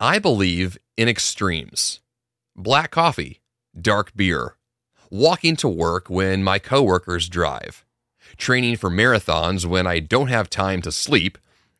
[0.00, 2.00] I believe in extremes
[2.54, 3.40] black coffee,
[3.78, 4.56] dark beer,
[5.10, 7.82] walking to work when my coworkers drive,
[8.36, 11.38] training for marathons when I don't have time to sleep,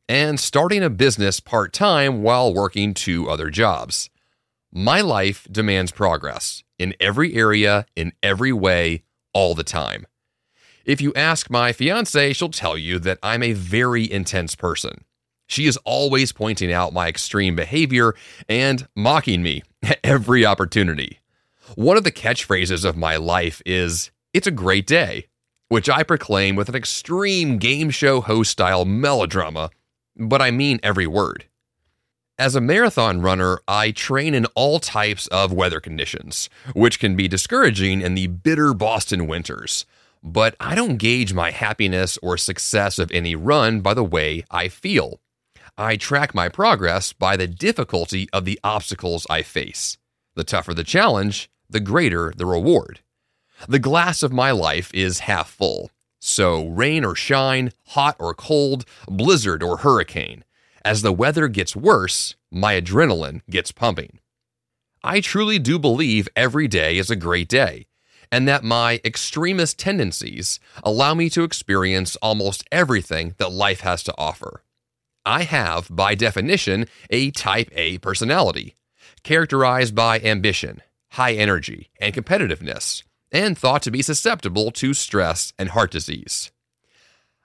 [0.09, 4.09] and starting a business part time while working two other jobs.
[4.73, 9.03] My life demands progress in every area, in every way,
[9.35, 10.07] all the time.
[10.87, 15.05] If you ask my fiance, she'll tell you that I'm a very intense person.
[15.47, 18.15] She is always pointing out my extreme behavior
[18.49, 21.21] and mocking me at every opportunity.
[21.75, 25.27] One of the catchphrases of my life is, It's a great day,
[25.69, 29.71] which I proclaim with an extreme game show host style melodrama,
[30.17, 31.47] but I mean every word.
[32.39, 37.29] As a marathon runner, I train in all types of weather conditions, which can be
[37.29, 39.87] discouraging in the bitter Boston winters.
[40.23, 44.69] But I don't gauge my happiness or success of any run by the way I
[44.69, 45.21] feel.
[45.79, 49.99] I track my progress by the difficulty of the obstacles I face.
[50.35, 53.01] The tougher the challenge, the greater the reward.
[53.69, 55.91] The glass of my life is half full.
[56.19, 60.45] So, rain or shine, hot or cold, blizzard or hurricane,
[60.83, 64.21] as the weather gets worse, my adrenaline gets pumping.
[65.05, 67.87] I truly do believe every day is a great day,
[68.33, 74.15] and that my extremist tendencies allow me to experience almost everything that life has to
[74.17, 74.63] offer.
[75.27, 78.77] I have, by definition, a type A personality,
[79.23, 85.69] characterized by ambition, high energy, and competitiveness, and thought to be susceptible to stress and
[85.71, 86.51] heart disease.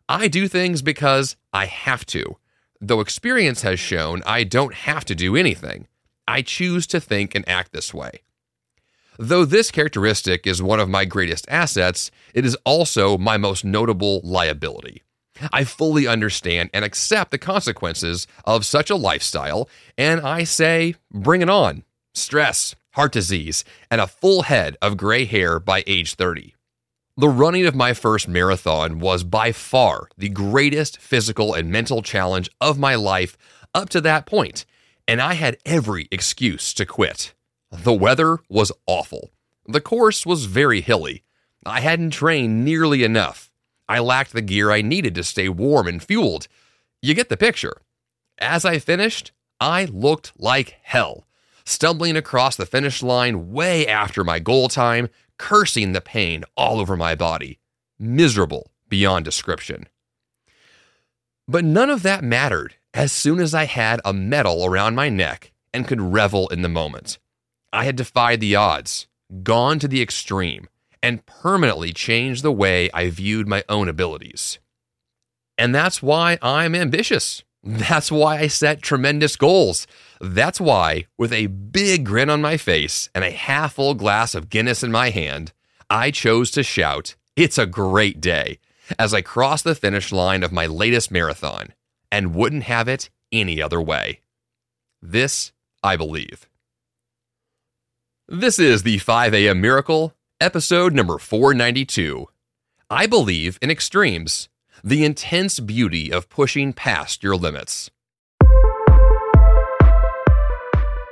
[0.07, 2.37] I do things because I have to,
[2.83, 5.87] Though experience has shown I don't have to do anything,
[6.27, 8.21] I choose to think and act this way.
[9.19, 14.19] Though this characteristic is one of my greatest assets, it is also my most notable
[14.23, 15.03] liability.
[15.51, 21.41] I fully understand and accept the consequences of such a lifestyle, and I say, bring
[21.41, 21.83] it on.
[22.13, 26.55] Stress, heart disease, and a full head of gray hair by age 30.
[27.17, 32.49] The running of my first marathon was by far the greatest physical and mental challenge
[32.59, 33.37] of my life
[33.73, 34.65] up to that point,
[35.07, 37.33] and I had every excuse to quit.
[37.71, 39.29] The weather was awful.
[39.67, 41.23] The course was very hilly.
[41.65, 43.50] I hadn't trained nearly enough.
[43.91, 46.47] I lacked the gear I needed to stay warm and fueled.
[47.01, 47.75] You get the picture.
[48.39, 51.25] As I finished, I looked like hell,
[51.65, 56.95] stumbling across the finish line way after my goal time, cursing the pain all over
[56.95, 57.59] my body,
[57.99, 59.89] miserable beyond description.
[61.45, 65.51] But none of that mattered as soon as I had a medal around my neck
[65.73, 67.19] and could revel in the moment.
[67.73, 69.07] I had defied the odds,
[69.43, 70.69] gone to the extreme,
[71.03, 74.59] and permanently changed the way I viewed my own abilities.
[75.57, 77.43] And that's why I'm ambitious.
[77.63, 79.85] That's why I set tremendous goals.
[80.19, 84.49] That's why, with a big grin on my face and a half full glass of
[84.49, 85.53] Guinness in my hand,
[85.89, 88.59] I chose to shout, It's a great day,
[88.97, 91.73] as I crossed the finish line of my latest marathon,
[92.11, 94.21] and wouldn't have it any other way.
[95.01, 95.51] This
[95.83, 96.47] I believe.
[98.27, 99.61] This is the 5 a.m.
[99.61, 102.27] Miracle, episode number 492.
[102.89, 104.49] I believe in extremes
[104.83, 107.91] the intense beauty of pushing past your limits.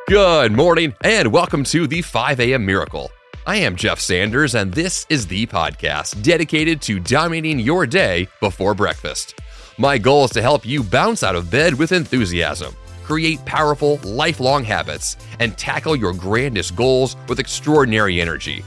[0.08, 2.66] Good morning, and welcome to the 5 a.m.
[2.66, 3.12] Miracle.
[3.46, 8.74] I am Jeff Sanders, and this is the podcast dedicated to dominating your day before
[8.74, 9.40] breakfast.
[9.78, 14.64] My goal is to help you bounce out of bed with enthusiasm, create powerful, lifelong
[14.64, 18.64] habits, and tackle your grandest goals with extraordinary energy.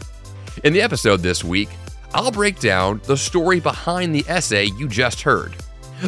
[0.65, 1.71] In the episode this week,
[2.15, 5.57] I'll break down the story behind the essay you just heard,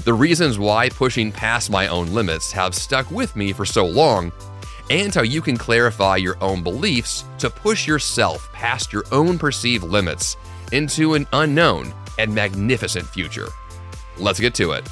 [0.05, 4.31] the reasons why pushing past my own limits have stuck with me for so long,
[4.91, 9.83] and how you can clarify your own beliefs to push yourself past your own perceived
[9.83, 10.37] limits
[10.71, 13.49] into an unknown and magnificent future.
[14.19, 14.89] Let's get to it.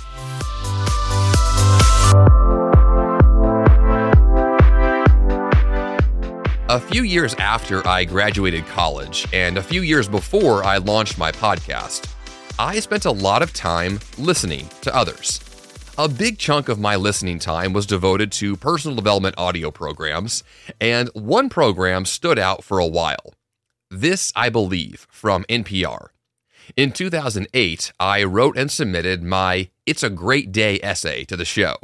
[6.72, 11.30] A few years after I graduated college, and a few years before I launched my
[11.30, 12.10] podcast,
[12.58, 15.38] I spent a lot of time listening to others.
[15.98, 20.44] A big chunk of my listening time was devoted to personal development audio programs,
[20.80, 23.34] and one program stood out for a while.
[23.90, 26.06] This, I believe, from NPR.
[26.74, 31.76] In 2008, I wrote and submitted my It's a Great Day essay to the show.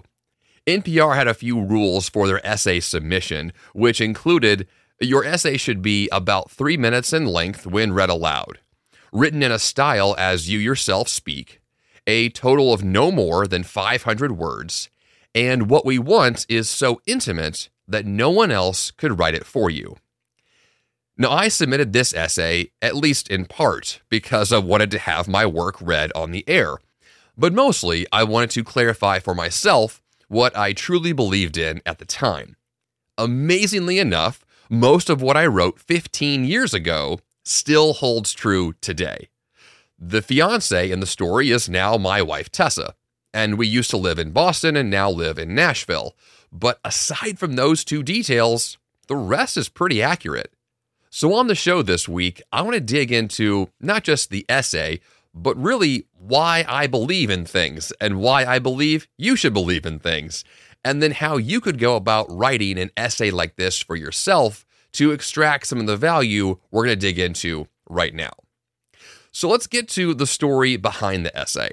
[0.69, 4.67] NPR had a few rules for their essay submission, which included
[5.01, 8.59] your essay should be about three minutes in length when read aloud,
[9.13, 11.61] written in a style as you yourself speak,
[12.07, 14.91] a total of no more than 500 words,
[15.35, 19.71] and what we want is so intimate that no one else could write it for
[19.71, 19.97] you.
[21.17, 25.47] Now, I submitted this essay, at least in part, because I wanted to have my
[25.47, 26.77] work read on the air.
[27.37, 32.05] But mostly, I wanted to clarify for myself what I truly believed in at the
[32.05, 32.57] time.
[33.17, 39.29] Amazingly enough, most of what I wrote 15 years ago still holds true today.
[39.99, 42.95] The fiance in the story is now my wife, Tessa,
[43.33, 46.15] and we used to live in Boston and now live in Nashville.
[46.53, 50.53] But aside from those two details, the rest is pretty accurate.
[51.11, 55.01] So, on the show this week, I want to dig into not just the essay,
[55.35, 59.99] but really why I believe in things and why I believe you should believe in
[59.99, 60.45] things,
[60.85, 65.13] and then how you could go about writing an essay like this for yourself to
[65.13, 68.33] extract some of the value we're going to dig into right now.
[69.31, 71.73] So, let's get to the story behind the essay.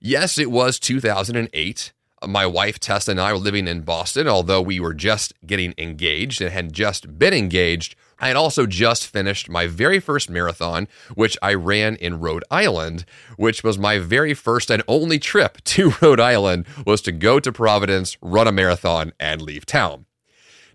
[0.00, 1.92] Yes, it was 2008.
[2.26, 6.40] My wife Tessa and I were living in Boston, although we were just getting engaged
[6.40, 7.94] and had just been engaged.
[8.18, 13.04] I had also just finished my very first marathon, which I ran in Rhode Island,
[13.36, 17.52] which was my very first and only trip to Rhode Island was to go to
[17.52, 20.06] Providence, run a marathon, and leave town.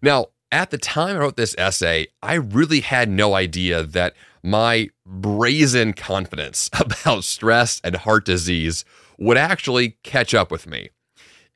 [0.01, 4.89] Now, at the time I wrote this essay, I really had no idea that my
[5.05, 8.83] brazen confidence about stress and heart disease
[9.17, 10.89] would actually catch up with me.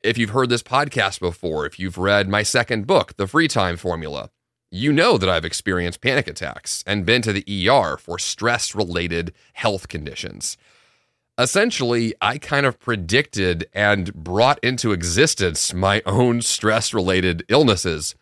[0.02, 3.76] If you've heard this podcast before, if you've read my second book, The Free Time
[3.76, 4.30] Formula,
[4.70, 9.32] you know that I've experienced panic attacks and been to the ER for stress related
[9.54, 10.56] health conditions.
[11.38, 18.14] Essentially, I kind of predicted and brought into existence my own stress related illnesses,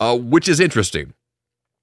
[0.00, 1.12] uh, which is interesting.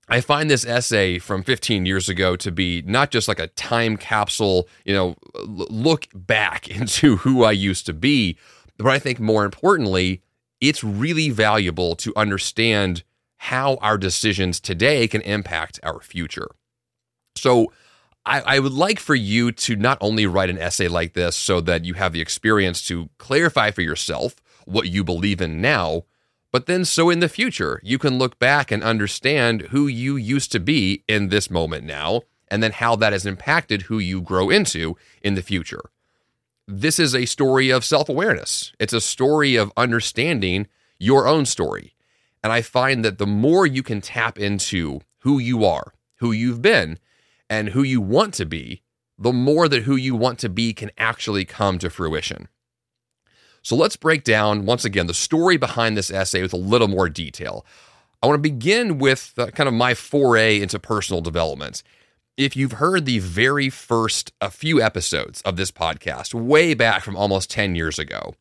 [0.08, 3.98] I find this essay from 15 years ago to be not just like a time
[3.98, 8.38] capsule, you know, look back into who I used to be,
[8.78, 10.22] but I think more importantly,
[10.62, 13.04] it's really valuable to understand
[13.46, 16.50] how our decisions today can impact our future.
[17.36, 17.72] So,
[18.26, 21.62] I, I, would like for you to not only write an essay like this so
[21.62, 26.06] that you have the experience to clarify for yourself what you believe in now,
[26.52, 30.52] but then so in the future, you can look back and understand who you used
[30.54, 34.50] to be in this moment now, and then how that has impacted who you grow
[34.50, 35.92] into in the future.
[36.68, 40.66] This is a story of self awareness, it's a story of understanding
[40.98, 41.95] your own story.
[42.46, 46.62] And I find that the more you can tap into who you are, who you've
[46.62, 47.00] been,
[47.50, 48.84] and who you want to be,
[49.18, 52.48] the more that who you want to be can actually come to fruition.
[53.64, 57.10] So let's break down, once again, the story behind this essay with a little more
[57.10, 57.66] detail.
[58.22, 61.82] I want to begin with uh, kind of my foray into personal development.
[62.38, 67.18] If you've heard the very first a few episodes of this podcast, way back from
[67.18, 68.36] almost 10 years ago,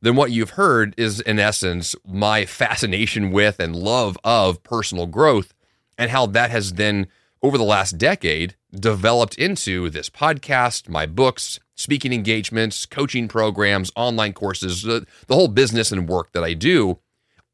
[0.00, 5.54] then what you've heard is, in essence, my fascination with and love of personal growth
[5.96, 7.08] and how that has then,
[7.42, 14.32] over the last decade, developed into this podcast, my books, speaking engagements, coaching programs, online
[14.32, 16.98] courses, the, the whole business and work that I do,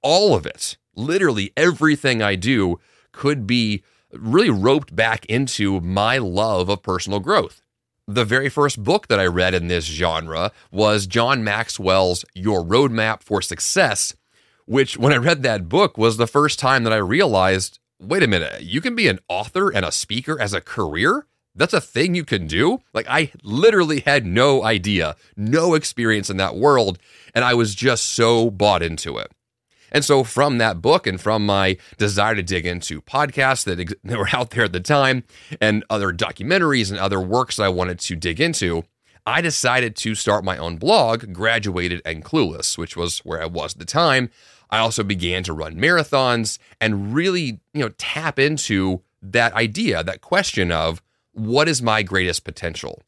[0.02, 2.78] all of it, literally everything I do
[3.12, 3.82] could be
[4.12, 7.62] really roped back into my love of personal growth.
[8.06, 13.22] The very first book that I read in this genre was John Maxwell's Your Roadmap
[13.22, 14.14] for Success,
[14.66, 18.26] which, when I read that book, was the first time that I realized wait a
[18.26, 21.26] minute, you can be an author and a speaker as a career?
[21.54, 22.80] that's a thing you can do.
[22.92, 26.98] Like I literally had no idea, no experience in that world,
[27.34, 29.30] and I was just so bought into it.
[29.94, 33.94] And so from that book and from my desire to dig into podcasts that, ex-
[34.02, 35.22] that were out there at the time
[35.60, 38.82] and other documentaries and other works I wanted to dig into,
[39.24, 43.74] I decided to start my own blog, Graduated and Clueless, which was where I was
[43.74, 44.30] at the time.
[44.68, 50.20] I also began to run marathons and really, you know, tap into that idea, that
[50.20, 51.00] question of
[51.32, 53.00] what is my greatest potential?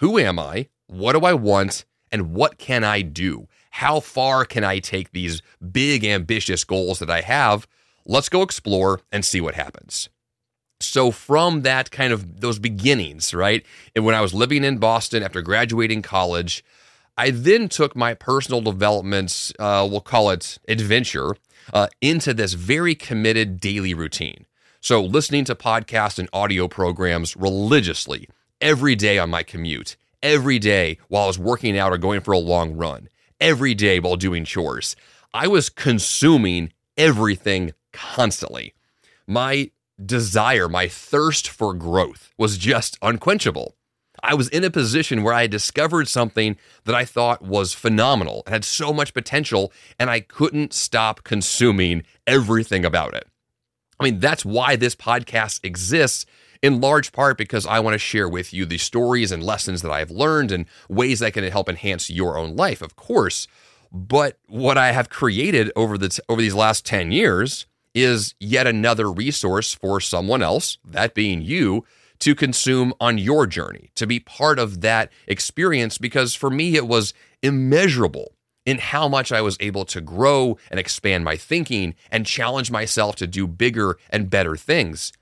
[0.00, 0.68] Who am I?
[0.86, 1.86] What do I want?
[2.12, 3.48] And what can I do?
[3.78, 7.66] How far can I take these big, ambitious goals that I have?
[8.06, 10.08] Let's go explore and see what happens.
[10.78, 13.66] So, from that kind of those beginnings, right?
[13.96, 16.64] And when I was living in Boston after graduating college,
[17.18, 21.34] I then took my personal development, uh, we'll call it adventure,
[21.72, 24.46] uh, into this very committed daily routine.
[24.82, 28.28] So, listening to podcasts and audio programs religiously
[28.60, 32.30] every day on my commute, every day while I was working out or going for
[32.30, 33.08] a long run,
[33.44, 34.96] every day while doing chores.
[35.34, 38.72] I was consuming everything constantly.
[39.26, 39.70] My
[40.04, 43.76] desire, my thirst for growth was just unquenchable.
[44.22, 48.44] I was in a position where I had discovered something that I thought was phenomenal
[48.46, 53.28] and had so much potential, and I couldn't stop consuming everything about it.
[54.00, 56.24] I mean, that's why this podcast exists
[56.64, 59.92] in large part because I want to share with you the stories and lessons that
[59.92, 63.46] I've learned and ways that can help enhance your own life, of course.
[63.92, 69.12] But what I have created over the over these last 10 years is yet another
[69.12, 71.84] resource for someone else, that being you,
[72.20, 76.88] to consume on your journey, to be part of that experience because for me it
[76.88, 82.24] was immeasurable in how much I was able to grow and expand my thinking and
[82.24, 85.12] challenge myself to do bigger and better things.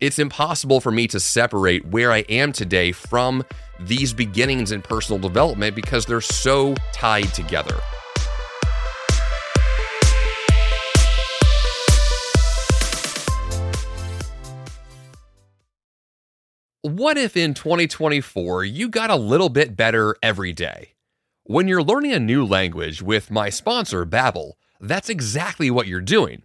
[0.00, 3.44] It's impossible for me to separate where I am today from
[3.80, 7.78] these beginnings in personal development because they're so tied together.
[16.80, 20.94] What if in 2024 you got a little bit better every day?
[21.44, 26.44] When you're learning a new language with my sponsor, Babbel, that's exactly what you're doing.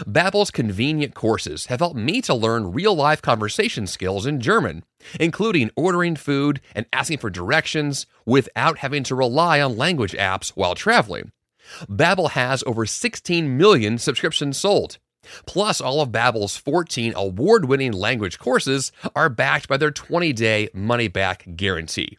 [0.00, 4.84] Babbel's convenient courses have helped me to learn real-life conversation skills in German,
[5.18, 10.74] including ordering food and asking for directions without having to rely on language apps while
[10.74, 11.32] traveling.
[11.88, 14.98] Babbel has over 16 million subscriptions sold.
[15.46, 22.18] Plus, all of Babbel's 14 award-winning language courses are backed by their 20-day money-back guarantee.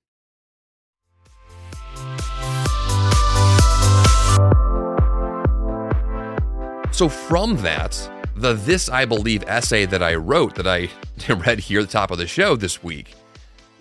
[6.91, 10.89] So from that, the This I Believe essay that I wrote that I
[11.33, 13.15] read here at the top of the show this week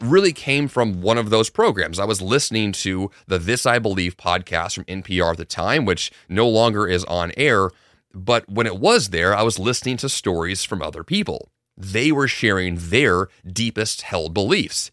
[0.00, 1.98] really came from one of those programs.
[1.98, 6.10] I was listening to the This I Believe podcast from NPR at the time, which
[6.28, 7.70] no longer is on air.
[8.14, 11.50] But when it was there, I was listening to stories from other people.
[11.76, 14.90] They were sharing their deepest held beliefs.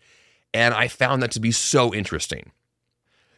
[0.54, 2.52] And I found that to be so interesting.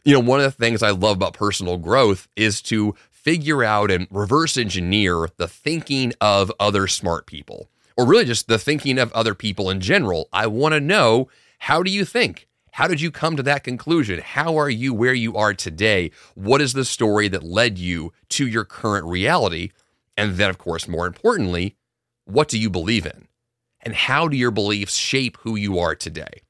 [0.04, 3.90] You know, one of the things I love about personal growth is to figure out
[3.90, 9.12] and reverse engineer the thinking of other smart people, or really just the thinking of
[9.12, 10.28] other people in general.
[10.32, 12.48] I want to know how do you think?
[12.72, 14.20] How did you come to that conclusion?
[14.20, 16.12] How are you where you are today?
[16.34, 19.70] What is the story that led you to your current reality?
[20.16, 21.76] And then, of course, more importantly,
[22.24, 23.26] what do you believe in?
[23.82, 26.42] And how do your beliefs shape who you are today?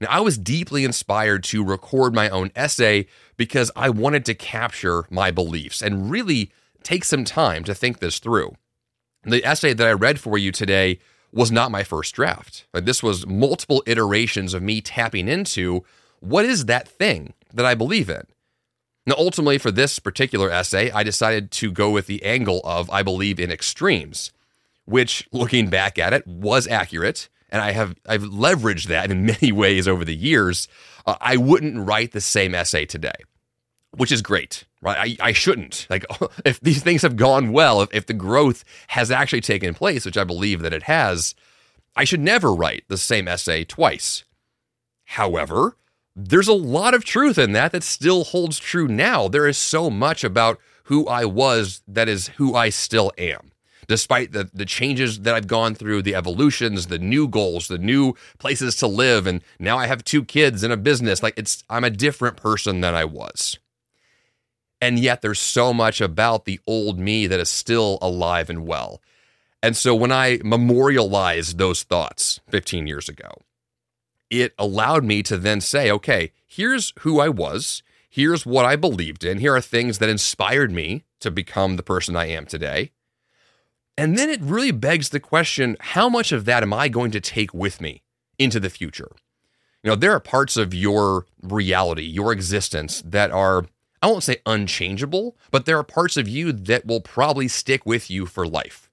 [0.00, 5.04] Now, I was deeply inspired to record my own essay because I wanted to capture
[5.10, 6.52] my beliefs and really
[6.82, 8.54] take some time to think this through.
[9.24, 11.00] The essay that I read for you today
[11.32, 12.66] was not my first draft.
[12.72, 15.84] Uh, this was multiple iterations of me tapping into
[16.20, 18.22] what is that thing that I believe in.
[19.06, 23.02] Now, ultimately, for this particular essay, I decided to go with the angle of I
[23.02, 24.32] believe in extremes,
[24.84, 29.52] which, looking back at it, was accurate and I have I've leveraged that in many
[29.52, 30.68] ways over the years.
[31.06, 33.24] Uh, I wouldn't write the same essay today,
[33.96, 35.18] which is great, right?
[35.20, 35.86] I, I shouldn't.
[35.90, 36.04] Like
[36.44, 40.18] if these things have gone well, if, if the growth has actually taken place, which
[40.18, 41.34] I believe that it has,
[41.96, 44.24] I should never write the same essay twice.
[45.04, 45.76] However,
[46.14, 49.28] there's a lot of truth in that that still holds true now.
[49.28, 53.52] There is so much about who I was that is who I still am
[53.88, 58.14] despite the, the changes that I've gone through, the evolutions, the new goals, the new
[58.38, 59.26] places to live.
[59.26, 61.22] And now I have two kids and a business.
[61.22, 63.58] Like it's, I'm a different person than I was.
[64.80, 69.02] And yet there's so much about the old me that is still alive and well.
[69.60, 73.42] And so when I memorialized those thoughts 15 years ago,
[74.30, 77.82] it allowed me to then say, okay, here's who I was.
[78.08, 79.38] Here's what I believed in.
[79.38, 82.92] Here are things that inspired me to become the person I am today.
[83.98, 87.20] And then it really begs the question how much of that am I going to
[87.20, 88.04] take with me
[88.38, 89.10] into the future?
[89.82, 93.66] You know, there are parts of your reality, your existence that are,
[94.00, 98.08] I won't say unchangeable, but there are parts of you that will probably stick with
[98.08, 98.88] you for life.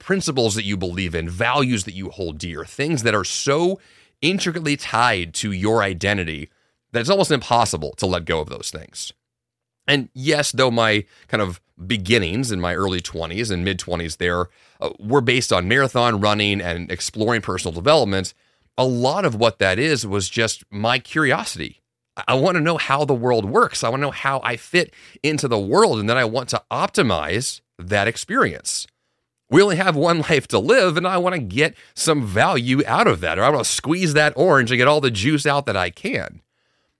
[0.00, 3.80] Principles that you believe in, values that you hold dear, things that are so
[4.22, 6.50] intricately tied to your identity
[6.90, 9.12] that it's almost impossible to let go of those things.
[9.86, 14.46] And yes, though my kind of beginnings in my early 20s and mid 20s there
[14.80, 18.34] uh, were based on marathon running and exploring personal development,
[18.76, 21.80] a lot of what that is was just my curiosity.
[22.26, 23.84] I want to know how the world works.
[23.84, 24.92] I want to know how I fit
[25.22, 26.00] into the world.
[26.00, 28.86] And then I want to optimize that experience.
[29.50, 33.06] We only have one life to live, and I want to get some value out
[33.06, 35.66] of that, or I want to squeeze that orange and get all the juice out
[35.66, 36.42] that I can.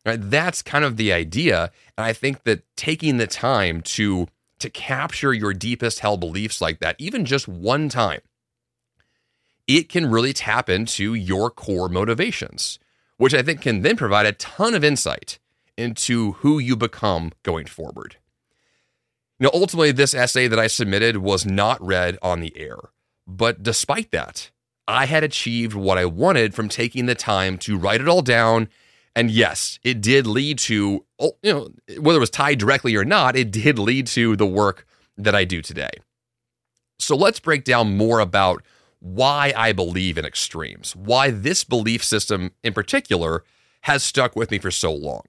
[0.06, 0.18] Right?
[0.20, 1.70] That's kind of the idea.
[1.96, 4.28] And I think that taking the time to
[4.58, 8.20] to capture your deepest held beliefs like that, even just one time,
[9.66, 12.78] it can really tap into your core motivations,
[13.18, 15.38] which I think can then provide a ton of insight
[15.76, 18.16] into who you become going forward.
[19.40, 22.78] Know, ultimately, this essay that I submitted was not read on the air.
[23.26, 24.50] But despite that,
[24.88, 28.68] I had achieved what I wanted from taking the time to write it all down.
[29.18, 31.70] And yes, it did lead to, oh, you know,
[32.00, 35.44] whether it was tied directly or not, it did lead to the work that I
[35.44, 35.90] do today.
[37.00, 38.62] So let's break down more about
[39.00, 43.42] why I believe in extremes, why this belief system in particular
[43.82, 45.24] has stuck with me for so long.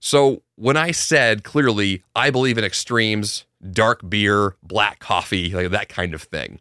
[0.00, 5.88] So, when I said clearly, I believe in extremes, dark beer, black coffee, like that
[5.88, 6.60] kind of thing,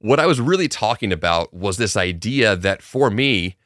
[0.00, 3.56] what I was really talking about was this idea that for me,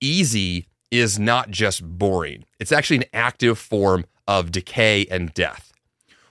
[0.00, 5.72] easy is not just boring, it's actually an active form of decay and death.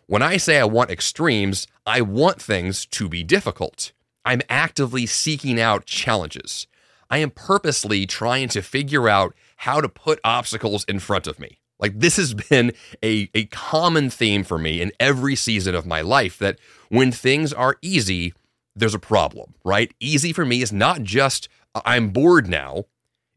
[0.08, 3.92] When I say I want extremes, I want things to be difficult.
[4.24, 6.68] I'm actively seeking out challenges.
[7.10, 11.60] I am purposely trying to figure out how to put obstacles in front of me.
[11.80, 12.74] Like this has been
[13.04, 16.60] a, a common theme for me in every season of my life that
[16.90, 18.34] when things are easy,
[18.76, 19.94] there's a problem, right?
[20.00, 21.50] Easy for me is not just
[21.86, 22.86] I'm bored now.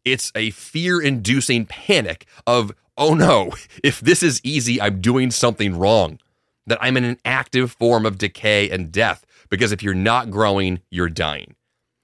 [0.04, 3.52] It's a fear inducing panic of, oh no,
[3.84, 6.18] if this is easy, I'm doing something wrong.
[6.66, 10.80] That I'm in an active form of decay and death because if you're not growing,
[10.90, 11.56] you're dying.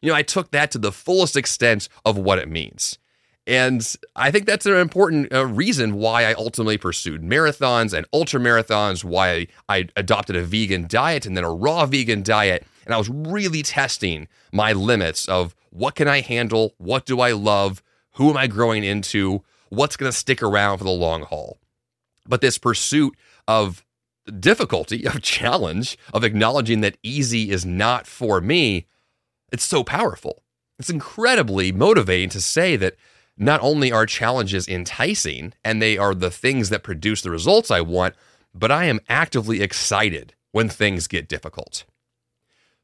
[0.03, 2.99] You know, I took that to the fullest extent of what it means.
[3.47, 8.41] And I think that's an important uh, reason why I ultimately pursued marathons and ultra
[8.41, 12.67] marathons, why I adopted a vegan diet and then a raw vegan diet.
[12.85, 16.75] And I was really testing my limits of what can I handle?
[16.79, 17.83] What do I love?
[18.17, 19.43] Who am I growing into?
[19.69, 21.59] What's going to stick around for the long haul?
[22.27, 23.15] But this pursuit
[23.47, 23.85] of
[24.41, 28.87] difficulty, of challenge, of acknowledging that easy is not for me,
[29.53, 30.43] it's so powerful.
[30.79, 32.97] It's incredibly motivating to say that
[33.39, 37.81] not only are challenges enticing and they are the things that produce the results I
[37.83, 38.15] want,
[38.55, 41.85] but I am actively excited when things get difficult.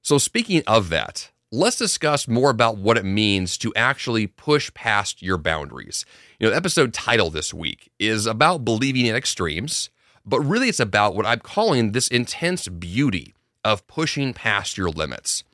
[0.02, 5.22] So, speaking of that, let's discuss more about what it means to actually push past
[5.22, 6.04] your boundaries.
[6.40, 9.90] You know, the episode title this week is about believing in extremes
[10.24, 13.34] but really, it's about what I'm calling this intense beauty
[13.64, 15.44] of pushing past your limits.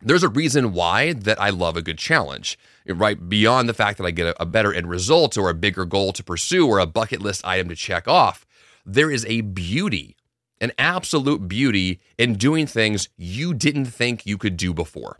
[0.00, 3.28] There's a reason why that I love a good challenge, right?
[3.28, 6.24] Beyond the fact that I get a better end result or a bigger goal to
[6.24, 8.44] pursue or a bucket list item to check off,
[8.84, 10.16] there is a beauty,
[10.60, 15.18] an absolute beauty in doing things you didn't think you could do before.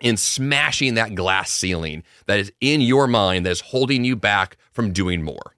[0.00, 4.56] In smashing that glass ceiling that is in your mind that is holding you back
[4.72, 5.54] from doing more.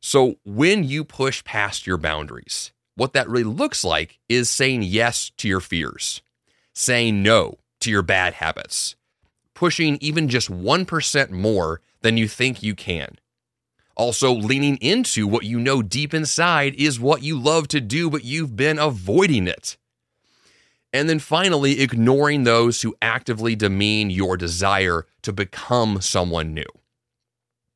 [0.00, 5.30] So when you push past your boundaries, what that really looks like is saying yes
[5.36, 6.22] to your fears,
[6.74, 8.96] saying no to your bad habits,
[9.54, 13.16] pushing even just 1% more than you think you can.
[14.00, 18.24] Also, leaning into what you know deep inside is what you love to do, but
[18.24, 19.76] you've been avoiding it.
[20.90, 26.64] And then finally, ignoring those who actively demean your desire to become someone new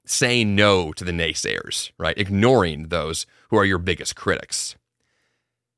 [0.07, 2.17] saying no to the naysayers, right?
[2.17, 4.77] Ignoring those who are your biggest critics.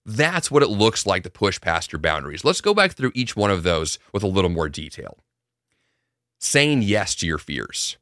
[0.05, 2.45] That's what it looks like to push past your boundaries.
[2.45, 5.19] Let's go back through each one of those with a little more detail.
[6.39, 7.97] Saying yes to your fears.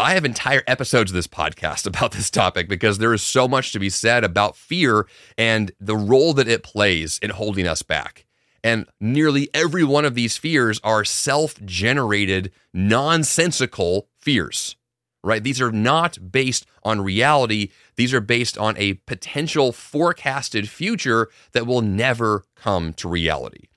[0.00, 3.72] I have entire episodes of this podcast about this topic because there is so much
[3.72, 5.06] to be said about fear
[5.36, 8.24] and the role that it plays in holding us back.
[8.62, 14.76] And nearly every one of these fears are self generated, nonsensical fears
[15.24, 15.42] right?
[15.42, 17.70] These are not based on reality.
[17.96, 23.68] These are based on a potential forecasted future that will never come to reality.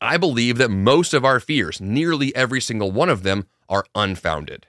[0.00, 4.66] I believe that most of our fears, nearly every single one of them, are unfounded.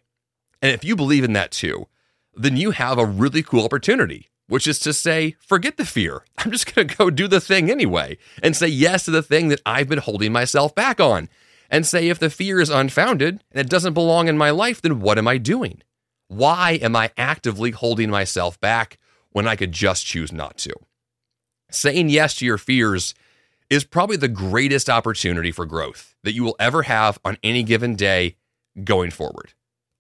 [0.64, 1.88] And if you believe in that too,
[2.34, 6.24] then you have a really cool opportunity, which is to say, forget the fear.
[6.38, 9.50] I'm just going to go do the thing anyway and say yes to the thing
[9.50, 11.28] that I've been holding myself back on.
[11.70, 15.00] And say, if the fear is unfounded and it doesn't belong in my life, then
[15.00, 15.82] what am I doing?
[16.28, 19.00] Why am I actively holding myself back
[19.32, 20.74] when I could just choose not to?
[21.72, 23.16] Saying yes to your fears
[23.72, 27.96] is probably the greatest opportunity for growth that you will ever have on any given
[27.96, 28.36] day
[28.84, 29.54] going forward.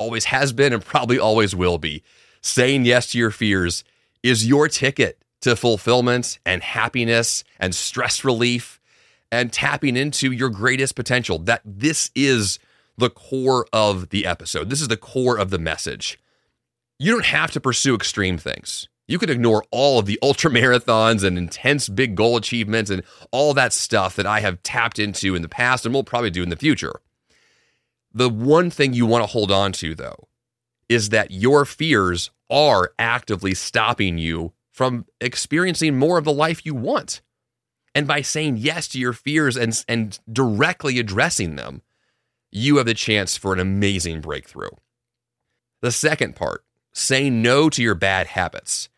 [0.03, 2.03] Always has been and probably always will be.
[2.41, 3.85] Saying yes to your fears
[4.21, 8.81] is your ticket to fulfillment and happiness and stress relief
[9.31, 11.39] and tapping into your greatest potential.
[11.39, 12.59] That this is
[12.97, 14.69] the core of the episode.
[14.69, 16.19] This is the core of the message.
[16.99, 18.89] You don't have to pursue extreme things.
[19.07, 23.53] You can ignore all of the ultra marathons and intense big goal achievements and all
[23.53, 26.49] that stuff that I have tapped into in the past and will probably do in
[26.49, 26.99] the future.
[28.13, 30.27] The one thing you want to hold on to, though,
[30.87, 36.75] is that your fears are actively stopping you from experiencing more of the life you
[36.75, 37.21] want.
[37.95, 41.81] And by saying yes to your fears and, and directly addressing them,
[42.51, 44.69] you have the chance for an amazing breakthrough.
[45.81, 48.89] The second part, say no to your bad habits.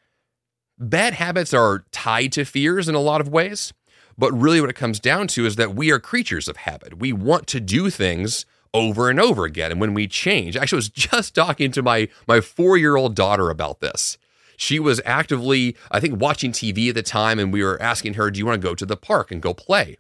[0.78, 3.74] Bad habits are tied to fears in a lot of ways,
[4.18, 7.00] but really what it comes down to is that we are creatures of habit.
[7.00, 9.72] We want to do things over and over again.
[9.72, 13.16] And when we change, actually, I was just talking to my, my four year old
[13.16, 14.18] daughter about this.
[14.58, 18.30] She was actively, I think, watching TV at the time, and we were asking her,
[18.30, 19.98] Do you want to go to the park and go play?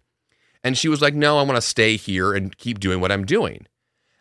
[0.64, 3.26] And she was like, No, I want to stay here and keep doing what I'm
[3.26, 3.68] doing.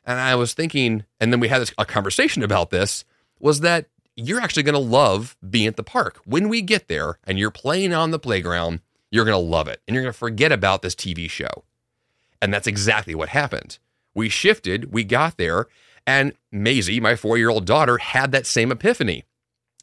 [0.05, 3.05] And I was thinking, and then we had a conversation about this,
[3.39, 3.87] was that
[4.17, 6.21] you're actually going to love being at the park.
[6.25, 9.81] When we get there and you're playing on the playground, you're going to love it
[9.87, 11.65] and you're going to forget about this TV show.
[12.43, 13.79] And that's exactly what happened.
[14.15, 15.67] We shifted, we got there,
[16.07, 19.25] and Maisie, my four year old daughter, had that same epiphany.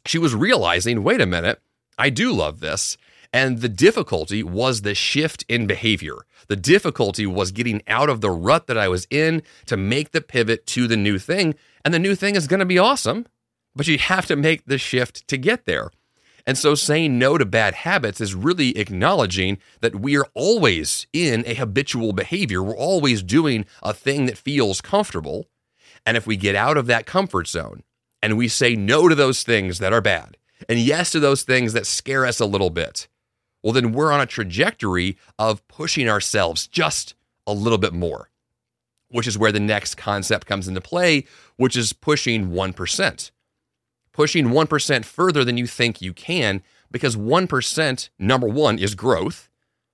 [0.06, 1.60] She was realizing wait a minute,
[1.98, 2.96] I do love this.
[3.34, 6.16] And the difficulty was the shift in behavior.
[6.48, 10.20] The difficulty was getting out of the rut that I was in to make the
[10.20, 11.54] pivot to the new thing.
[11.82, 13.26] And the new thing is going to be awesome
[13.74, 15.90] but you have to make the shift to get there.
[16.46, 21.44] And so saying no to bad habits is really acknowledging that we are always in
[21.46, 22.62] a habitual behavior.
[22.62, 25.46] We're always doing a thing that feels comfortable.
[26.04, 27.84] And if we get out of that comfort zone
[28.20, 30.36] and we say no to those things that are bad
[30.68, 33.06] and yes to those things that scare us a little bit,
[33.62, 37.14] well, then we're on a trajectory of pushing ourselves just
[37.46, 38.30] a little bit more,
[39.08, 41.24] which is where the next concept comes into play,
[41.56, 43.30] which is pushing 1%
[44.12, 49.48] pushing 1% further than you think you can because 1%, number one, is growth,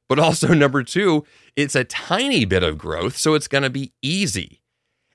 [0.08, 1.24] but also number two,
[1.56, 4.60] it's a tiny bit of growth, so it's going to be easy.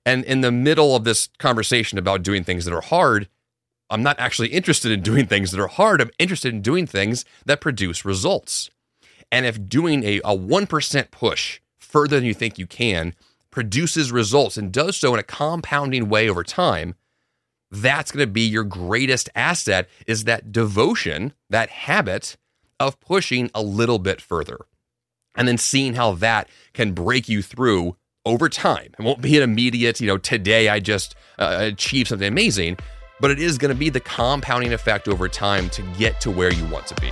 [0.05, 3.29] And in the middle of this conversation about doing things that are hard,
[3.89, 6.01] I'm not actually interested in doing things that are hard.
[6.01, 8.69] I'm interested in doing things that produce results.
[9.31, 13.13] And if doing a, a 1% push further than you think you can
[13.51, 16.95] produces results and does so in a compounding way over time,
[17.73, 22.37] that's going to be your greatest asset is that devotion, that habit
[22.79, 24.59] of pushing a little bit further.
[25.35, 28.93] And then seeing how that can break you through over time.
[28.97, 32.77] It won't be an immediate, you know, today I just uh, achieved something amazing,
[33.19, 36.53] but it is going to be the compounding effect over time to get to where
[36.53, 37.11] you want to be.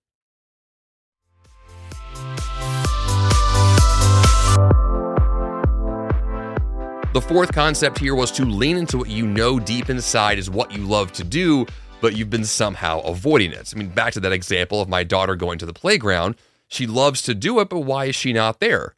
[7.13, 10.71] The fourth concept here was to lean into what you know deep inside is what
[10.71, 11.65] you love to do,
[11.99, 13.73] but you've been somehow avoiding it.
[13.75, 16.35] I mean, back to that example of my daughter going to the playground.
[16.69, 18.95] She loves to do it, but why is she not there?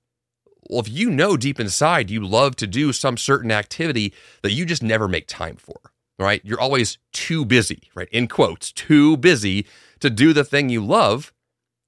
[0.70, 4.68] Well, if you know deep inside you love to do some certain activity that you
[4.68, 5.80] just never make time for,
[6.20, 6.40] right?
[6.44, 8.10] You're always too busy, right?
[8.12, 9.66] In quotes, too busy
[10.02, 11.34] to do the thing you love.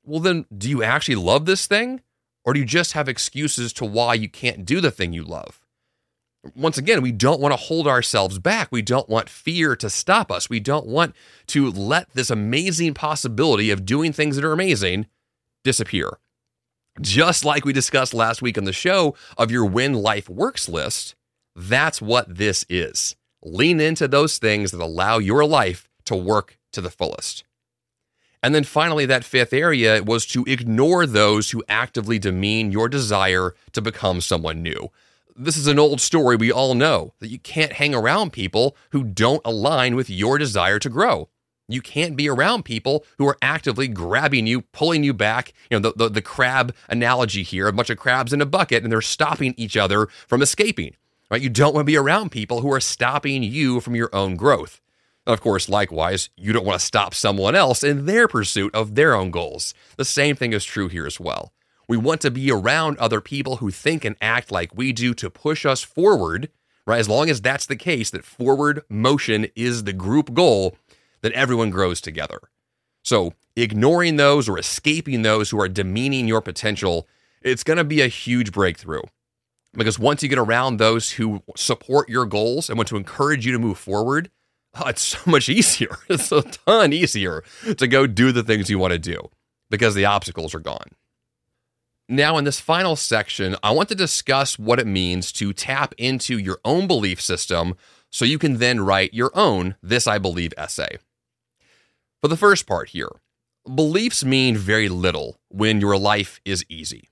[0.03, 2.01] Well, then do you actually love this thing?
[2.43, 5.61] Or do you just have excuses to why you can't do the thing you love?
[6.55, 8.71] Once again, we don't want to hold ourselves back.
[8.71, 10.49] We don't want fear to stop us.
[10.49, 11.15] We don't want
[11.47, 15.08] to let this amazing possibility of doing things that are amazing
[15.63, 16.19] disappear.
[17.01, 21.15] Just like we discussed last week on the show of your When Life Works list,
[21.55, 23.15] that's what this is.
[23.41, 27.43] Lean into those things that allow your life to work to the fullest.
[28.41, 33.55] And then finally, that fifth area was to ignore those who actively demean your desire
[33.71, 34.91] to become someone new.
[35.37, 39.03] This is an old story we all know that you can't hang around people who
[39.03, 41.27] don't align with your desire to grow.
[41.67, 45.51] You can't be around people who are actively grabbing you, pulling you back.
[45.69, 48.83] You know, the, the, the, crab analogy here, a bunch of crabs in a bucket,
[48.83, 50.95] and they're stopping each other from escaping.
[51.29, 51.41] Right?
[51.41, 54.79] You don't want to be around people who are stopping you from your own growth.
[55.27, 59.13] Of course, likewise, you don't want to stop someone else in their pursuit of their
[59.13, 59.73] own goals.
[59.97, 61.51] The same thing is true here as well.
[61.87, 65.29] We want to be around other people who think and act like we do to
[65.29, 66.49] push us forward,
[66.87, 66.99] right?
[66.99, 70.77] As long as that's the case, that forward motion is the group goal,
[71.21, 72.39] that everyone grows together.
[73.03, 77.07] So, ignoring those or escaping those who are demeaning your potential,
[77.41, 79.03] it's going to be a huge breakthrough.
[79.73, 83.51] Because once you get around those who support your goals and want to encourage you
[83.51, 84.31] to move forward,
[84.85, 85.97] it's so much easier.
[86.09, 87.43] It's a ton easier
[87.77, 89.29] to go do the things you want to do
[89.69, 90.91] because the obstacles are gone.
[92.07, 96.37] Now, in this final section, I want to discuss what it means to tap into
[96.37, 97.75] your own belief system
[98.11, 100.99] so you can then write your own This I Believe essay.
[102.21, 103.09] For the first part here,
[103.73, 107.09] beliefs mean very little when your life is easy.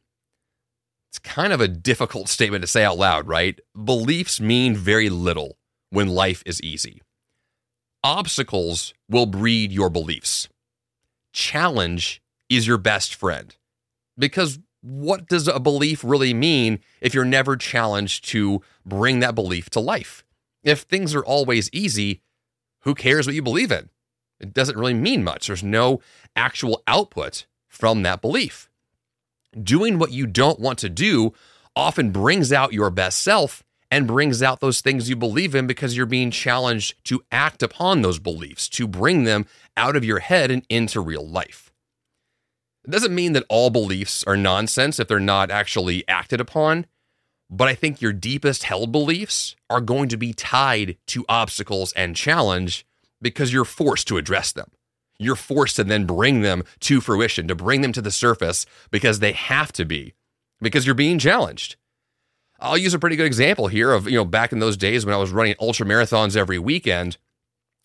[1.09, 3.59] It's kind of a difficult statement to say out loud, right?
[3.73, 5.57] Beliefs mean very little
[5.89, 7.01] when life is easy.
[8.03, 10.49] Obstacles will breed your beliefs.
[11.31, 13.55] Challenge is your best friend.
[14.17, 19.69] Because what does a belief really mean if you're never challenged to bring that belief
[19.71, 20.25] to life?
[20.61, 22.21] If things are always easy,
[22.81, 23.89] who cares what you believe in?
[24.41, 25.47] It doesn't really mean much.
[25.47, 26.01] There's no
[26.35, 28.69] actual output from that belief.
[29.61, 31.33] Doing what you don't want to do
[31.77, 35.95] often brings out your best self and brings out those things you believe in because
[35.95, 39.45] you're being challenged to act upon those beliefs, to bring them
[39.77, 41.72] out of your head and into real life.
[42.85, 46.85] It doesn't mean that all beliefs are nonsense if they're not actually acted upon,
[47.49, 52.15] but I think your deepest held beliefs are going to be tied to obstacles and
[52.15, 52.85] challenge
[53.21, 54.71] because you're forced to address them.
[55.17, 59.19] You're forced to then bring them to fruition, to bring them to the surface because
[59.19, 60.13] they have to be,
[60.59, 61.77] because you're being challenged.
[62.59, 65.13] I'll use a pretty good example here of, you know, back in those days when
[65.13, 67.17] I was running ultra marathons every weekend,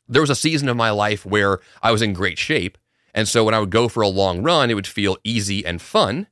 [0.08, 2.78] there was a season of my life where I was in great shape.
[3.14, 5.80] And so when I would go for a long run, it would feel easy and
[5.80, 6.28] fun.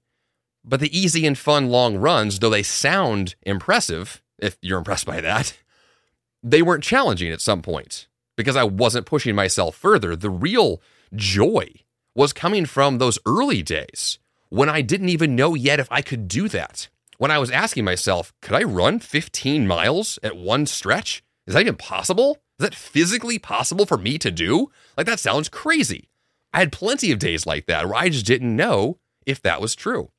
[0.65, 5.21] But the easy and fun long runs, though they sound impressive, if you're impressed by
[5.21, 5.57] that,
[6.43, 10.15] they weren't challenging at some point because I wasn't pushing myself further.
[10.15, 10.81] The real
[11.15, 11.69] joy
[12.15, 16.29] was coming from those early days when I didn't even know yet if I could
[16.29, 16.89] do that.
[17.19, 21.25] When I was asking myself, could I run 15 miles at one stretch?
[21.47, 22.39] Is that even possible?
[22.59, 24.71] Is that physically possible for me to do?
[24.97, 26.09] Like, that sounds crazy.
[26.57, 29.75] I had plenty of days like that where I just didn't know if that was
[29.75, 30.11] true.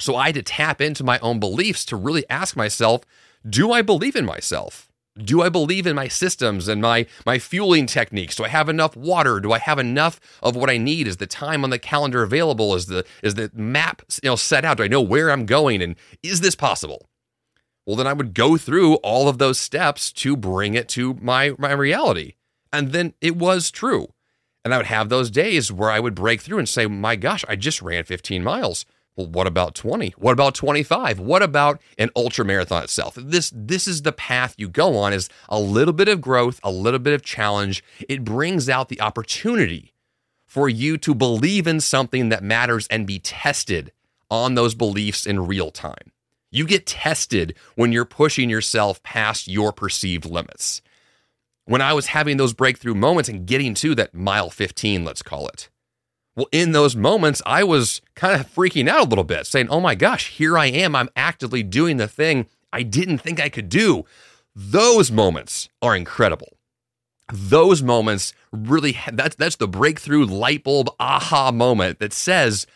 [0.00, 3.02] So I had to tap into my own beliefs to really ask myself,
[3.48, 4.88] do I believe in myself?
[5.16, 8.36] do I believe in my systems and my my fueling techniques?
[8.36, 9.40] Do I have enough water?
[9.40, 11.06] Do I have enough of what I need?
[11.06, 12.74] Is the time on the calendar available?
[12.74, 14.76] Is the is the map you know set out?
[14.76, 15.80] Do I know where I'm going?
[15.80, 17.08] And is this possible?
[17.86, 21.54] Well, then I would go through all of those steps to bring it to my
[21.58, 22.34] my reality.
[22.72, 24.08] And then it was true.
[24.66, 27.44] And I would have those days where I would break through and say, "My gosh,
[27.48, 30.12] I just ran 15 miles." Well, what about 20?
[30.18, 31.20] What about 25?
[31.20, 33.14] What about an ultra marathon itself?
[33.16, 36.72] This this is the path you go on is a little bit of growth, a
[36.72, 37.84] little bit of challenge.
[38.08, 39.92] It brings out the opportunity
[40.48, 43.92] for you to believe in something that matters and be tested
[44.32, 46.10] on those beliefs in real time.
[46.50, 50.82] You get tested when you're pushing yourself past your perceived limits.
[51.66, 55.48] When I was having those breakthrough moments and getting to that mile 15, let's call
[55.48, 55.68] it,
[56.36, 59.80] well, in those moments, I was kind of freaking out a little bit, saying, Oh
[59.80, 60.94] my gosh, here I am.
[60.94, 64.04] I'm actively doing the thing I didn't think I could do.
[64.54, 66.56] Those moments are incredible.
[67.32, 72.66] Those moments really, that's, that's the breakthrough light bulb aha moment that says,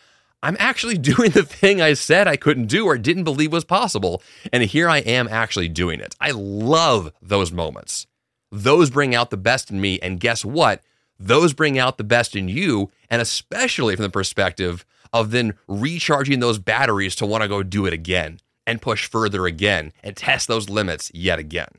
[0.43, 4.21] I'm actually doing the thing I said I couldn't do or didn't believe was possible.
[4.51, 6.15] And here I am actually doing it.
[6.19, 8.07] I love those moments.
[8.51, 9.99] Those bring out the best in me.
[9.99, 10.81] And guess what?
[11.19, 12.91] Those bring out the best in you.
[13.09, 17.85] And especially from the perspective of then recharging those batteries to want to go do
[17.85, 21.69] it again and push further again and test those limits yet again.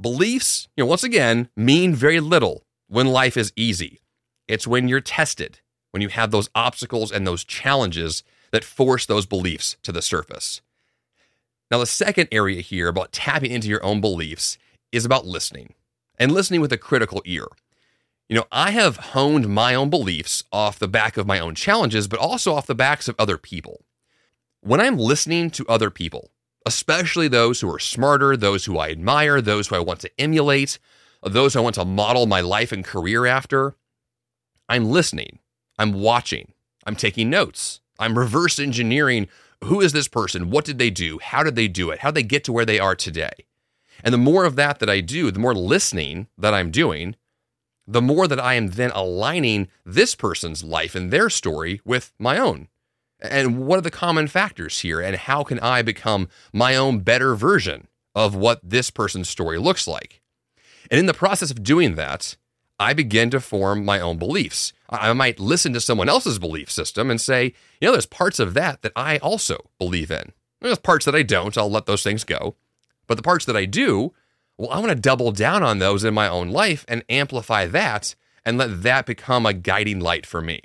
[0.00, 4.00] Beliefs, you know, once again, mean very little when life is easy.
[4.48, 5.60] It's when you're tested,
[5.92, 10.60] when you have those obstacles and those challenges that force those beliefs to the surface.
[11.70, 14.58] Now, the second area here about tapping into your own beliefs
[14.94, 15.74] is about listening
[16.18, 17.46] and listening with a critical ear.
[18.28, 22.08] You know, I have honed my own beliefs off the back of my own challenges,
[22.08, 23.84] but also off the backs of other people.
[24.60, 26.30] When I'm listening to other people,
[26.64, 30.78] especially those who are smarter, those who I admire, those who I want to emulate,
[31.22, 33.76] those I want to model my life and career after,
[34.68, 35.40] I'm listening,
[35.78, 36.52] I'm watching,
[36.86, 39.28] I'm taking notes, I'm reverse engineering
[39.64, 40.50] who is this person?
[40.50, 41.18] What did they do?
[41.18, 42.00] How did they do it?
[42.00, 43.46] How did they get to where they are today?
[44.04, 47.16] And the more of that that I do, the more listening that I'm doing,
[47.86, 52.38] the more that I am then aligning this person's life and their story with my
[52.38, 52.68] own.
[53.20, 55.00] And what are the common factors here?
[55.00, 59.86] And how can I become my own better version of what this person's story looks
[59.86, 60.20] like?
[60.90, 62.36] And in the process of doing that,
[62.78, 64.72] I begin to form my own beliefs.
[64.90, 68.52] I might listen to someone else's belief system and say, you know, there's parts of
[68.54, 70.32] that that I also believe in.
[70.60, 71.56] There's parts that I don't.
[71.56, 72.56] I'll let those things go.
[73.06, 74.12] But the parts that I do,
[74.56, 78.14] well, I want to double down on those in my own life and amplify that
[78.44, 80.62] and let that become a guiding light for me.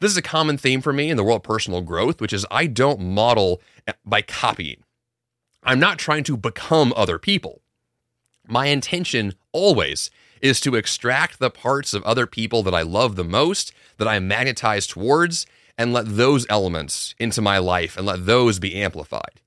[0.00, 2.46] This is a common theme for me in the world of personal growth, which is
[2.50, 3.62] I don't model
[4.04, 4.82] by copying.
[5.62, 7.62] I'm not trying to become other people.
[8.46, 13.24] My intention always is to extract the parts of other people that I love the
[13.24, 15.46] most, that I'm magnetized towards,
[15.78, 19.40] and let those elements into my life and let those be amplified.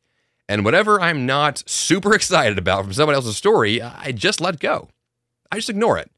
[0.49, 4.89] And whatever I'm not super excited about from somebody else's story, I just let go.
[5.51, 6.11] I just ignore it,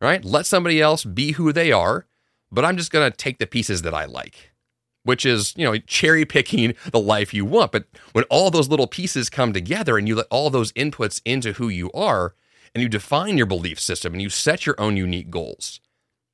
[0.00, 0.24] right?
[0.24, 2.06] Let somebody else be who they are,
[2.50, 4.50] but I'm just going to take the pieces that I like,
[5.04, 7.70] which is, you know, cherry picking the life you want.
[7.70, 11.52] But when all those little pieces come together and you let all those inputs into
[11.52, 12.34] who you are
[12.74, 15.80] and you define your belief system and you set your own unique goals,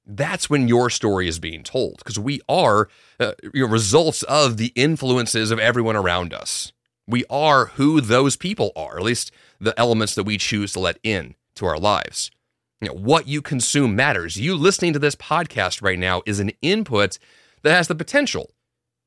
[0.07, 2.88] that's when your story is being told because we are
[3.21, 6.73] uh, results of the influences of everyone around us.
[7.12, 10.98] We are who those people are, at least the elements that we choose to let
[11.03, 12.31] in to our lives.
[12.81, 14.40] You know, what you consume matters.
[14.40, 17.18] You listening to this podcast right now is an input
[17.62, 18.51] that has the potential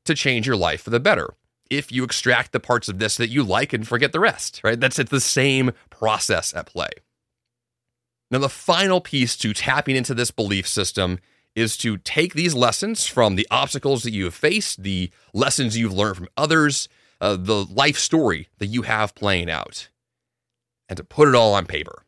[0.06, 1.34] to change your life for the better
[1.72, 4.80] if you extract the parts of this that you like and forget the rest, right?
[4.80, 6.92] That's it's the same process at play.
[8.30, 11.18] Now, the final piece to tapping into this belief system
[11.56, 15.94] is to take these lessons from the obstacles that you have faced, the lessons you've
[15.94, 16.88] learned from others,
[17.22, 19.90] uh, the life story that you have playing out
[20.88, 22.04] and to put it all on paper.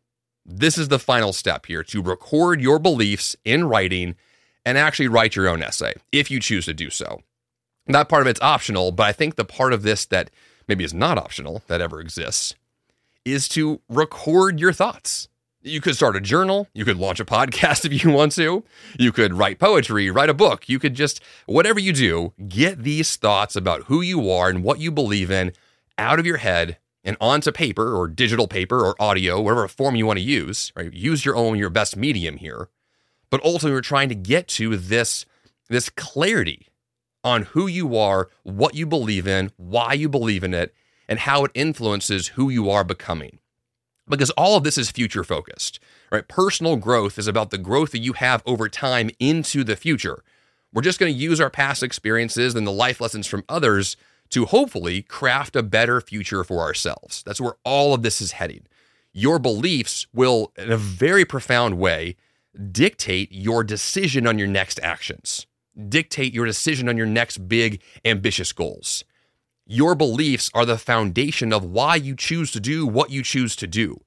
[0.45, 4.15] This is the final step here to record your beliefs in writing
[4.65, 7.21] and actually write your own essay if you choose to do so.
[7.87, 10.29] That part of it's optional, but I think the part of this that
[10.67, 12.53] maybe is not optional that ever exists
[13.23, 15.29] is to record your thoughts.
[15.67, 16.67] You could start a journal.
[16.73, 18.63] You could launch a podcast if you want to.
[18.97, 20.69] You could write poetry, write a book.
[20.69, 24.79] You could just, whatever you do, get these thoughts about who you are and what
[24.79, 25.51] you believe in
[25.97, 30.05] out of your head and onto paper or digital paper or audio, whatever form you
[30.05, 30.93] want to use, right?
[30.93, 32.69] Use your own, your best medium here.
[33.29, 35.25] But ultimately, we're trying to get to this,
[35.69, 36.67] this clarity
[37.23, 40.73] on who you are, what you believe in, why you believe in it,
[41.09, 43.39] and how it influences who you are becoming
[44.07, 45.79] because all of this is future focused,
[46.11, 46.27] right?
[46.27, 50.23] Personal growth is about the growth that you have over time into the future.
[50.73, 53.97] We're just going to use our past experiences and the life lessons from others
[54.29, 57.23] to hopefully craft a better future for ourselves.
[57.25, 58.67] That's where all of this is heading.
[59.13, 62.17] Your beliefs will, in a very profound way,
[62.71, 65.47] dictate your decision on your next actions,
[65.89, 69.03] dictate your decision on your next big, ambitious goals.
[69.65, 73.67] Your beliefs are the foundation of why you choose to do what you choose to
[73.67, 74.01] do.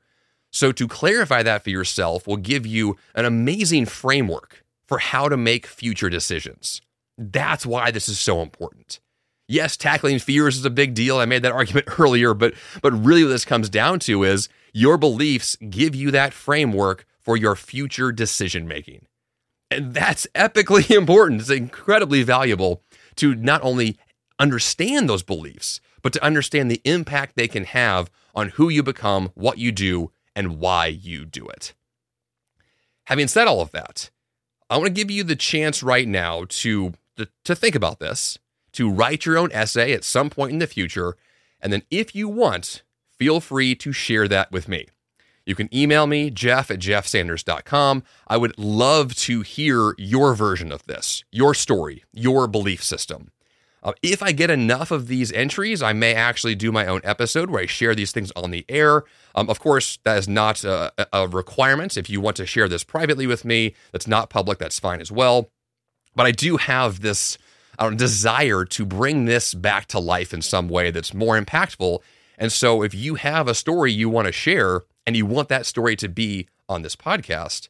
[0.53, 5.36] So, to clarify that for yourself will give you an amazing framework for how to
[5.36, 6.82] make future decisions.
[7.16, 8.98] That's why this is so important.
[9.46, 11.18] Yes, tackling fears is a big deal.
[11.18, 14.98] I made that argument earlier, but but really what this comes down to is your
[14.98, 19.07] beliefs give you that framework for your future decision making.
[19.70, 21.40] And that's epically important.
[21.40, 22.82] It's incredibly valuable
[23.16, 23.98] to not only
[24.38, 29.30] understand those beliefs, but to understand the impact they can have on who you become,
[29.34, 30.11] what you do,
[30.41, 31.74] and why you do it.
[33.05, 34.09] Having said all of that,
[34.70, 38.38] I want to give you the chance right now to to, to think about this,
[38.72, 41.16] to write your own essay at some point in the future.
[41.61, 42.82] And then if you want,
[43.18, 44.86] feel free to share that with me.
[45.45, 48.05] You can email me, jeff at jeffsanders.com.
[48.26, 53.32] I would love to hear your version of this, your story, your belief system.
[53.83, 57.49] Uh, if I get enough of these entries, I may actually do my own episode
[57.49, 59.05] where I share these things on the air.
[59.35, 61.97] Um, of course, that is not a, a requirement.
[61.97, 65.11] If you want to share this privately with me, that's not public, that's fine as
[65.11, 65.51] well.
[66.14, 67.39] But I do have this
[67.81, 72.01] know, desire to bring this back to life in some way that's more impactful.
[72.37, 75.66] And so, if you have a story you want to share and you want that
[75.66, 77.68] story to be on this podcast,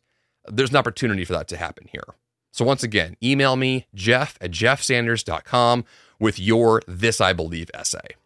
[0.48, 2.14] there's an opportunity for that to happen here.
[2.52, 5.84] So, once again, email me, jeff at jeffsanders.com,
[6.18, 8.16] with your This I Believe essay.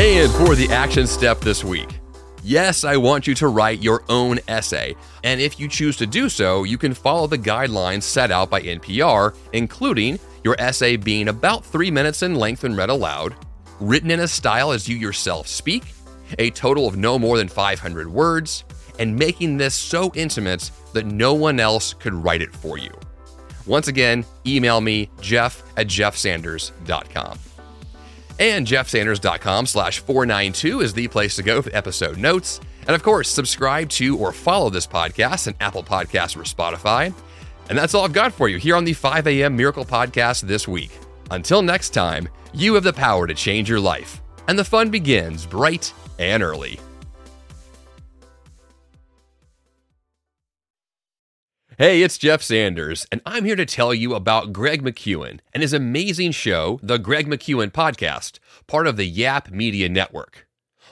[0.00, 2.00] And for the action step this week.
[2.42, 4.96] Yes, I want you to write your own essay.
[5.22, 8.60] And if you choose to do so, you can follow the guidelines set out by
[8.62, 13.36] NPR, including your essay being about three minutes in length and read aloud,
[13.82, 15.92] written in a style as you yourself speak,
[16.38, 18.64] a total of no more than 500 words,
[18.98, 22.92] and making this so intimate that no one else could write it for you.
[23.66, 27.38] Once again, email me, jeff at jeffsanders.com.
[28.38, 32.60] And jeffsanders.com slash 492 is the place to go for episode notes.
[32.86, 37.14] And of course, subscribe to or follow this podcast on Apple Podcasts or Spotify.
[37.68, 39.56] And that's all I've got for you here on the 5 a.m.
[39.56, 40.90] Miracle Podcast this week.
[41.32, 44.20] Until next time, you have the power to change your life.
[44.48, 46.78] And the fun begins bright and early.
[51.78, 55.72] Hey, it's Jeff Sanders, and I'm here to tell you about Greg McKeown and his
[55.72, 60.46] amazing show, The Greg McKeown Podcast, part of the Yap Media Network.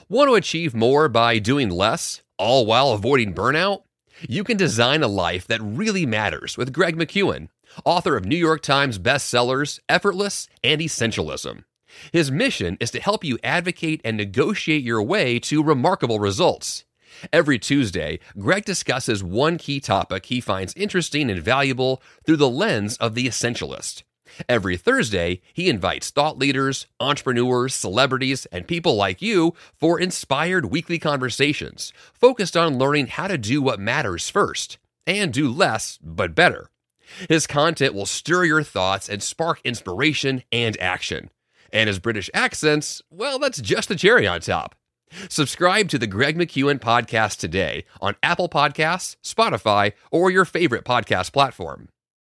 [0.09, 3.83] Want to achieve more by doing less, all while avoiding burnout?
[4.27, 7.49] You can design a life that really matters with Greg McKeown,
[7.85, 11.63] author of New York Times bestsellers Effortless and Essentialism.
[12.11, 16.85] His mission is to help you advocate and negotiate your way to remarkable results.
[17.33, 22.97] Every Tuesday, Greg discusses one key topic he finds interesting and valuable through the lens
[22.97, 24.03] of the essentialist.
[24.47, 30.99] Every Thursday, he invites thought leaders, entrepreneurs, celebrities, and people like you for inspired weekly
[30.99, 36.69] conversations focused on learning how to do what matters first and do less but better.
[37.29, 41.29] His content will stir your thoughts and spark inspiration and action.
[41.73, 44.75] And his British accents, well, that's just the cherry on top.
[45.29, 51.33] Subscribe to the Greg McKeown podcast today on Apple Podcasts, Spotify, or your favorite podcast
[51.33, 51.89] platform.